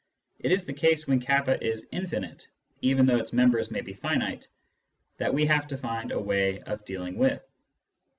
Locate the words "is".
0.51-0.65, 1.61-1.85